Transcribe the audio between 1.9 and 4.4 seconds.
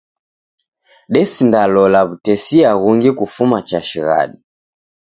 w'utesia ghungi kufuma cha shighadi.